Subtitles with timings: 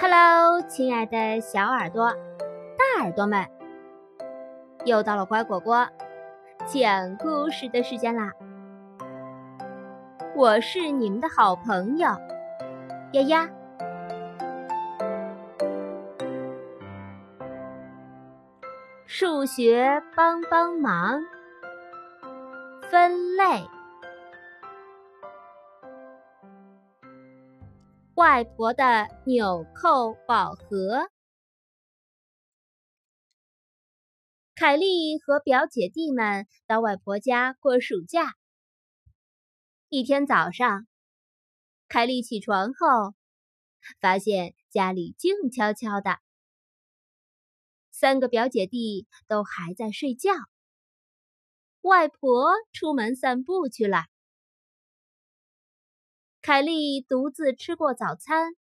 [0.00, 2.12] Hello，亲爱的小耳朵、
[2.78, 3.44] 大耳朵们，
[4.84, 5.88] 又到了乖果果
[6.68, 8.32] 讲故事的时间啦！
[10.36, 12.10] 我是你们的好朋友
[13.10, 13.50] 丫丫。
[19.04, 21.24] 数学帮帮忙，
[22.88, 23.68] 分类。
[28.18, 31.08] 外婆的纽扣宝盒。
[34.56, 38.34] 凯莉和表姐弟们到外婆家过暑假。
[39.88, 40.88] 一天早上，
[41.86, 43.14] 凯莉起床后，
[44.00, 46.18] 发现家里静悄悄的，
[47.92, 50.32] 三个表姐弟都还在睡觉。
[51.82, 54.06] 外婆出门散步去了。
[56.40, 58.54] 凯莉独自吃过早餐，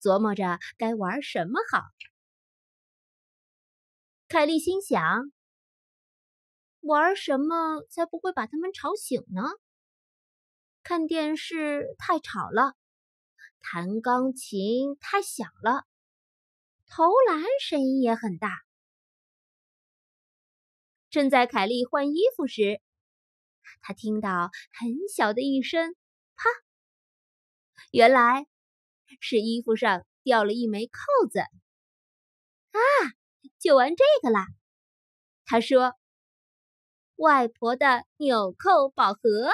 [0.00, 1.80] 琢磨着该玩什么好。
[4.28, 5.32] 凯莉心想：
[6.80, 9.42] 玩什么才不会把他们吵醒呢？
[10.82, 12.74] 看电视太吵了，
[13.62, 15.86] 弹钢琴太响了，
[16.86, 18.62] 投篮声音也很大。
[21.08, 22.82] 正在凯莉换衣服时，
[23.80, 25.96] 她听到很小的一声“”。
[27.94, 28.48] 原来
[29.20, 32.80] 是衣服上掉了一枚扣子，啊，
[33.60, 34.48] 就玩这个啦。
[35.44, 35.94] 他说
[37.14, 39.52] ：“外婆的纽扣宝盒，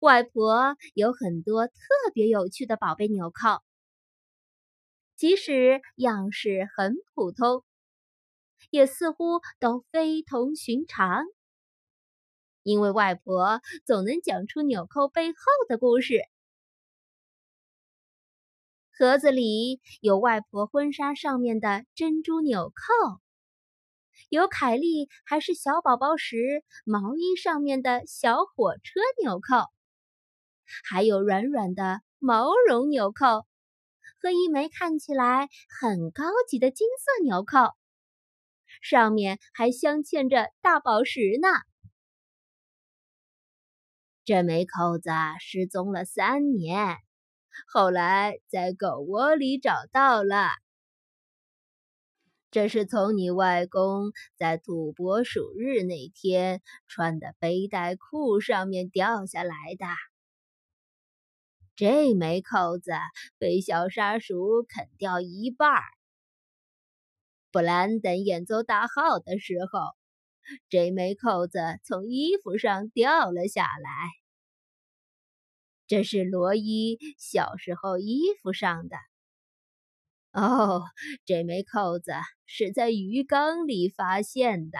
[0.00, 1.74] 外婆有很多特
[2.12, 3.62] 别有趣的宝贝纽扣，
[5.14, 7.64] 即使样式很普通，
[8.70, 11.22] 也似乎都非同寻常。”
[12.62, 15.36] 因为外婆总能讲出纽扣背后
[15.68, 16.28] 的故事。
[18.92, 23.20] 盒子里有外婆婚纱上面的珍珠纽扣，
[24.28, 29.72] 有凯莉还是小宝宝时毛衣上面的小火车纽扣，
[30.84, 33.46] 还有软软的毛绒纽扣
[34.20, 35.48] 和一枚看起来
[35.80, 37.74] 很高级的金色纽扣，
[38.82, 41.48] 上面还镶嵌着大宝石呢。
[44.24, 45.10] 这枚扣子
[45.40, 46.96] 失踪了三年，
[47.66, 50.50] 后来在狗窝里找到了。
[52.50, 59.86] 这是从你外公在土拨鼠日那天穿的背带裤上面掉下来的。
[61.76, 62.90] 这枚扣子
[63.38, 65.82] 被小沙鼠啃掉一半儿。
[67.52, 69.80] 布兰登演奏大号的时候，
[70.68, 74.10] 这枚扣子从衣服上掉了下来。
[75.86, 78.96] 这是罗伊小时候衣服上的。
[80.32, 80.84] 哦，
[81.24, 82.12] 这枚扣子
[82.46, 84.78] 是在鱼缸里发现的。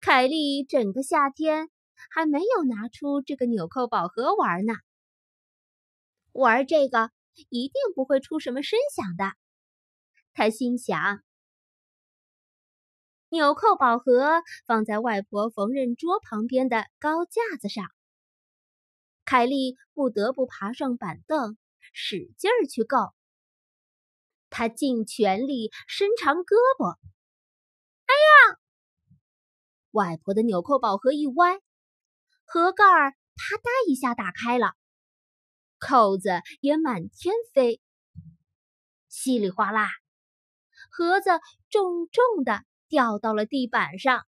[0.00, 1.70] 凯莉整个夏天
[2.10, 4.74] 还没有拿出这个纽扣宝盒玩呢。
[6.30, 7.10] 玩这个
[7.48, 9.32] 一定不会出什么声响的，
[10.32, 11.24] 他心想。
[13.34, 17.84] 纽扣宝盒放在外婆缝纫桌旁边的高架子上。
[19.24, 21.58] 凯莉不得不爬上板凳，
[21.92, 23.12] 使劲儿去够。
[24.50, 26.96] 她尽全力伸长胳膊。
[28.06, 28.58] 哎呀！
[29.90, 31.58] 外婆的纽扣宝盒一歪，
[32.44, 34.74] 盒盖儿啪嗒一下打开了，
[35.80, 37.80] 扣子也满天飞。
[39.08, 39.90] 稀里哗啦，
[40.88, 41.30] 盒子
[41.68, 44.24] 重重的掉到了地板上。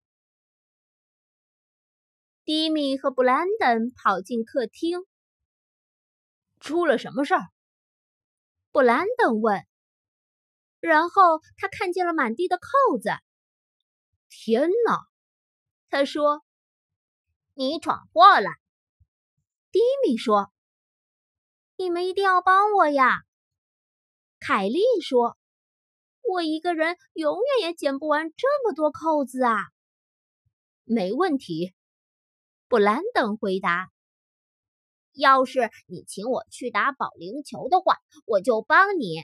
[2.45, 5.01] 迪米和布兰登跑进客厅。
[6.61, 7.43] 出了什么事儿？
[8.71, 9.67] 布兰登问。
[10.79, 13.09] 然后他看见了满地的扣子。
[14.29, 14.99] 天哪！
[15.89, 16.41] 他说
[17.55, 18.49] ：“你闯祸了。”
[19.71, 20.53] 迪米说
[21.75, 23.23] ：“你们一定要帮我呀！”
[24.39, 25.37] 凯莉说
[26.29, 29.57] ：“我一个人永远也捡不完这么多扣子啊！”
[30.85, 31.73] 没问题。
[32.67, 33.91] 布兰登回答
[35.13, 39.23] ：“要是你请我去打保龄球的话，我就帮你。”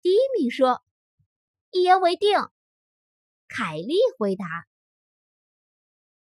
[0.00, 0.84] 迪米说
[1.72, 2.38] ：“一言为定。”
[3.48, 4.46] 凯莉回答。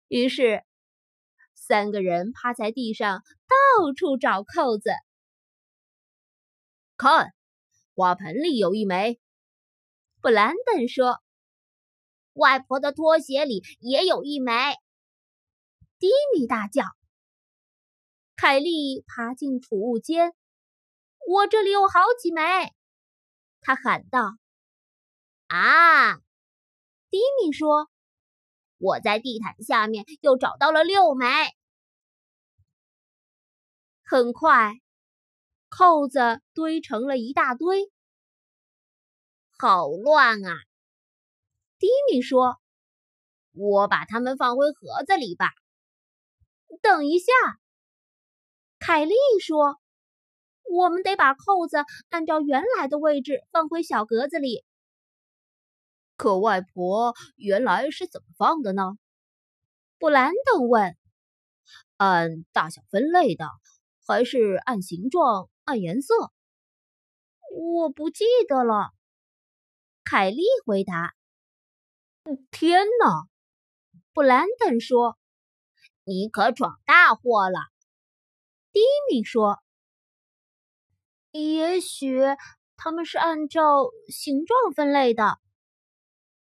[0.08, 0.62] 于是，
[1.54, 4.90] 三个人趴在地上到处找扣子。
[6.98, 7.34] 看，
[7.94, 9.21] 花盆里有一枚。
[10.22, 11.20] 布兰登说
[12.34, 14.52] ：“外婆的拖鞋里也有一枚。”
[15.98, 16.84] 迪米大叫。
[18.36, 20.32] 凯莉爬进储物间，
[21.26, 22.72] 我这里有好几枚，
[23.60, 24.38] 他喊道。
[25.48, 26.14] 啊，
[27.10, 27.90] 迪米说
[28.78, 31.26] ：“我在地毯下面又找到了六枚。”
[34.06, 34.74] 很快，
[35.68, 37.91] 扣子堆成了一大堆，
[39.62, 40.56] 好乱啊！
[41.78, 42.56] 迪米说
[43.54, 45.50] ：“我把它们放回盒子里吧。”
[46.82, 47.26] 等一下，
[48.80, 49.76] 凯莉说
[50.68, 51.76] ：“我们得把扣子
[52.08, 54.64] 按照原来的位置放回小格子里。”
[56.18, 58.98] 可外婆原来是怎么放的呢？
[59.96, 60.96] 布兰登问。
[61.98, 63.46] 按大小分类的，
[64.08, 66.32] 还是按形状、按颜色？
[67.54, 68.90] 我不记得了。
[70.12, 71.14] 凯莉回答。
[72.50, 73.30] 天哪！
[74.12, 75.16] 布兰登说
[76.04, 77.58] ：“你可闯大祸了。”
[78.72, 79.62] 迪米说
[81.32, 82.20] ：“也许
[82.76, 85.38] 他们是按照形状分类的。”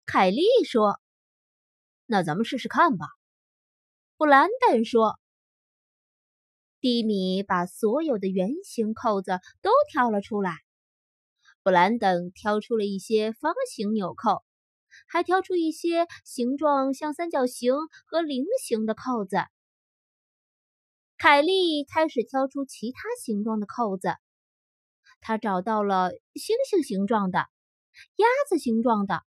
[0.06, 0.98] 凯莉说
[2.08, 3.08] ：“那咱们试试看吧。”
[4.16, 5.20] 布兰登说
[6.80, 10.69] ：“迪米把所有的圆形扣子都挑了出来。
[11.62, 14.42] 布兰登挑出了一些方形纽扣，
[15.06, 17.74] 还挑出一些形状像三角形
[18.06, 19.38] 和菱形的扣子。
[21.18, 24.14] 凯莉开始挑出其他形状的扣子，
[25.20, 27.38] 她找到了星星形状的、
[28.16, 29.22] 鸭子形状的。”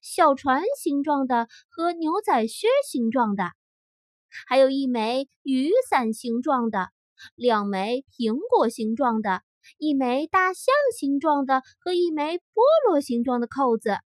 [0.00, 3.50] 小船形状的和牛仔靴形状的，
[4.46, 6.90] 还有一枚雨伞形状的，
[7.34, 9.42] 两枚苹果形状的，
[9.76, 13.98] 一枚大象形状的和一枚菠萝形状的扣子。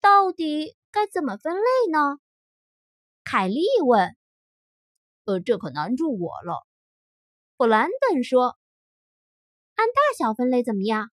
[0.00, 2.18] 到底该怎么分类呢？
[3.24, 4.16] 凯莉问。
[5.24, 6.66] 呃，这可难住我了。
[7.56, 8.56] 布兰登说。
[9.74, 11.10] 按大小分类怎么样？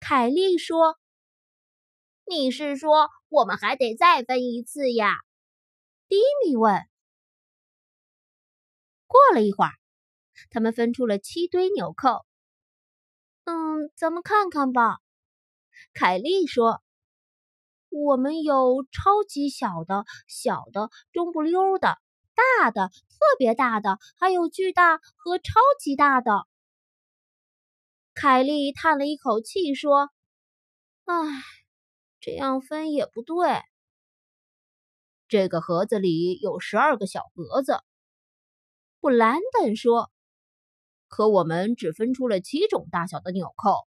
[0.00, 0.98] 凯莉说。
[2.24, 5.16] 你是说我们还得再分一次呀？
[6.08, 6.88] 迪米问。
[9.06, 9.72] 过了一会儿，
[10.50, 12.24] 他们分出了七堆纽扣。
[13.44, 14.98] 嗯，咱们看看吧。
[15.94, 16.82] 凯莉说
[17.88, 21.98] ：“我们有超级小的、小的、中不溜的、
[22.34, 26.46] 大的、特别大的，还有巨大和超级大的。”
[28.14, 30.10] 凯莉叹了一口气说
[31.06, 31.14] ：“唉。”
[32.20, 33.62] 这样分也不对。
[35.28, 37.80] 这个盒子里有十二个小格子，
[39.00, 40.10] 布兰登说。
[41.08, 43.88] 可我们只分出了七种大小的纽扣。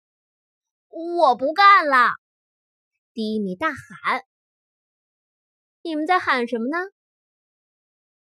[0.89, 2.11] 我不干了！
[3.13, 4.23] 迪米大喊。
[5.81, 6.77] 你们在喊什么呢？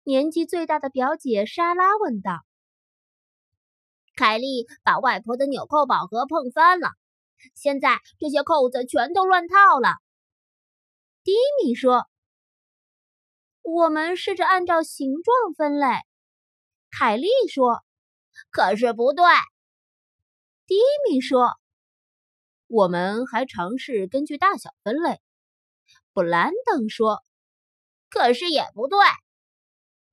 [0.03, 2.45] 年纪最大的表姐莎拉问道。
[4.15, 6.89] 凯莉把外婆的纽扣宝盒碰翻了。
[7.55, 9.97] 现在这些扣子全都乱套了，
[11.23, 12.05] 迪米说
[13.63, 15.87] ：“我们试着按照形状分类。”
[16.89, 17.83] 凯莉说
[18.53, 19.25] ：“可是不对。”
[20.65, 20.75] 迪
[21.09, 21.49] 米说
[22.67, 25.19] ：“我们还尝试根据大小分类。”
[26.13, 27.21] 布兰登说
[28.09, 28.97] ：“可是也不对。”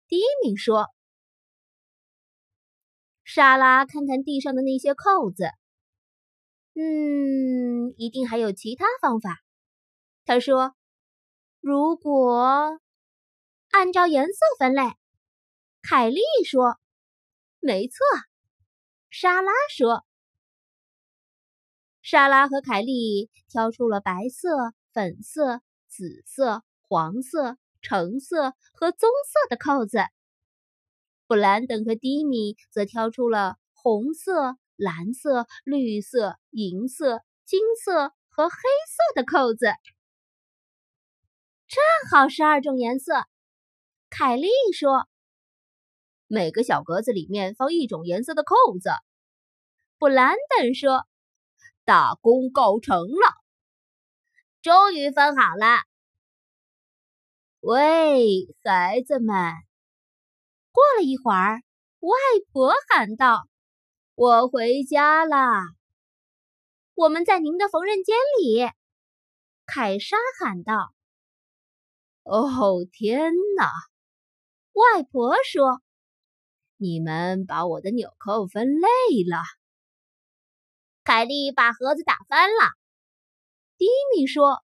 [0.08, 0.86] 迪米说
[3.22, 5.44] ：“莎拉，看看地上的那些扣子。”
[6.74, 9.38] 嗯，一定还有其他方法。
[10.24, 10.74] 他说
[11.60, 12.78] ：“如果
[13.70, 14.82] 按照颜色分类。”
[15.82, 16.78] 凯莉说
[17.60, 17.96] ：“没错。”
[19.10, 20.04] 莎拉说
[22.00, 29.98] ：“莎拉和凯莉挑出了白色、粉色、紫色、黄色、橙色和棕色的扣子。”
[31.28, 34.56] 布兰登和迪米则挑出了红色。
[34.82, 39.66] 蓝色、绿色、银色、金色和黑色的扣子，
[41.68, 43.26] 正好十二种颜色。
[44.08, 45.06] 凯莉说
[46.32, 48.90] ：“每个小格子里面放一种颜色的扣子。”
[49.98, 51.08] 布兰登说
[51.84, 53.34] ：“大功告成了，
[54.62, 55.82] 终于分好了。”
[57.58, 59.52] 喂，孩子们！
[60.70, 61.62] 过了一会儿，
[61.98, 62.16] 外
[62.52, 63.48] 婆喊道。
[64.14, 65.64] 我回家啦！
[66.94, 68.70] 我们在您的缝纫间里，
[69.66, 70.94] 凯莎喊道。
[72.22, 73.70] 哦，天哪！
[74.72, 75.82] 外婆说
[76.80, 78.88] ：“你们把我的纽扣分累
[79.28, 79.42] 了。”
[81.04, 82.72] 凯莉把盒子打翻了。
[83.76, 84.62] 迪米说：“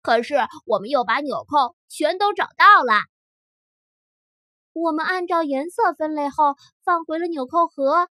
[0.00, 2.94] 可是我们又把纽扣全都找到了。”
[4.72, 8.08] 我们按照颜色分类后放回了纽扣盒。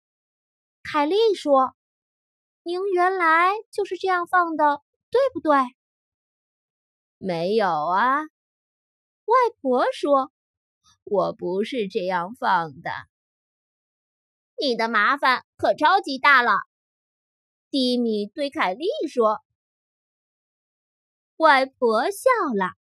[0.82, 1.74] 凯莉说
[2.62, 5.56] ：“您原来就是这样放的，对不对
[7.18, 8.22] ？”“没有啊。”
[9.26, 10.30] 外婆说
[11.04, 12.90] ：“我不是这样放的。”
[14.58, 16.52] 你的麻烦可超级大了，
[17.70, 19.42] 蒂米对凯莉说。
[21.36, 22.72] 外婆笑了。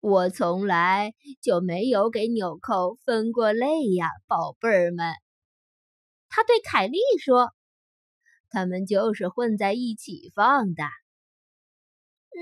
[0.00, 5.14] 我从来就没有给纽扣分过类呀，宝贝儿们。
[6.28, 7.54] 他对凯莉说
[8.50, 10.82] ：“他们就是混在一起放的。”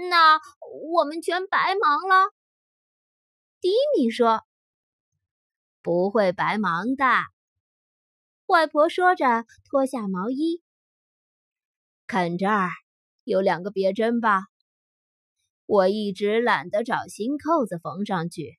[0.09, 0.41] 那
[0.95, 2.33] 我们全白忙了。
[3.61, 4.43] 迪米说
[5.83, 7.05] ：“不会白忙的。”
[8.52, 10.61] 外婆说着，脱下毛衣。
[12.06, 12.68] 看这儿，
[13.25, 14.42] 有两个别针吧。
[15.64, 18.59] 我一直懒得找新扣子缝上去，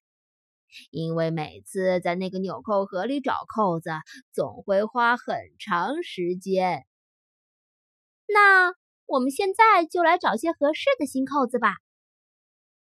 [0.89, 3.91] 因为每次在那个纽扣盒里找扣子，
[4.31, 6.87] 总会花很长时间。
[8.25, 8.73] 那
[9.05, 11.75] 我们现在就来找些合适的新扣子吧。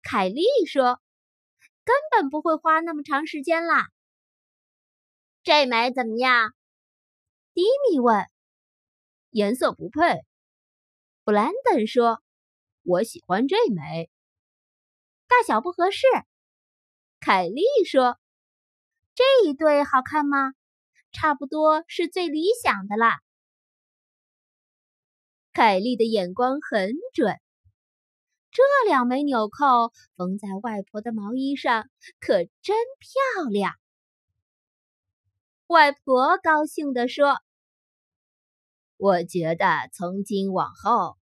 [0.03, 1.01] 凯莉说
[1.83, 3.89] ：“根本不会花那么长时间啦。”
[5.43, 6.53] 这枚怎么样？
[7.53, 8.25] 迪米问
[9.29, 9.99] ：“颜色不配。”
[11.23, 12.21] 布兰登说
[12.83, 14.09] ：“我喜欢这枚。”
[15.27, 16.05] 大小不合适。
[17.19, 18.19] 凯莉说
[19.15, 20.53] ：“这一对好看吗？
[21.11, 23.21] 差不多是最理想的啦。”
[25.53, 27.39] 凯莉的眼光很准，
[28.49, 31.87] 这两枚纽扣缝在外婆的毛衣上，
[32.19, 33.75] 可真漂亮。
[35.73, 37.37] 外婆高兴地说
[38.95, 41.17] ：“我觉得从今往后，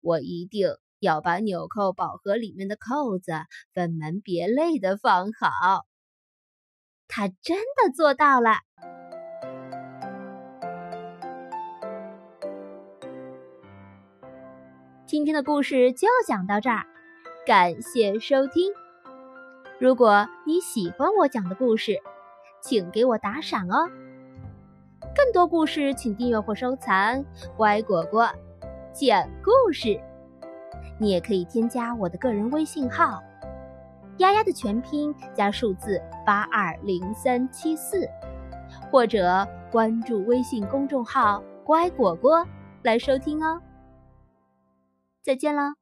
[0.00, 0.66] 我一定
[0.98, 3.30] 要把纽扣宝盒里面的扣子
[3.72, 5.86] 分门别类的放好。”
[7.06, 8.56] 她真的做到了。
[15.06, 16.86] 今天的故事就讲到这儿，
[17.46, 18.72] 感谢收听。
[19.78, 22.02] 如果你喜欢我讲的故事，
[22.62, 23.90] 请给我打赏哦！
[25.14, 27.22] 更多故事，请订阅或收藏。
[27.56, 28.26] 乖果果
[28.92, 30.00] 讲故事，
[30.98, 33.20] 你也可以添加我的个人微信号
[34.18, 38.08] “丫丫”的全拼加数字八二零三七四，
[38.90, 42.46] 或者关注微信公众号“乖果果”
[42.84, 43.60] 来收听哦。
[45.22, 45.81] 再见了。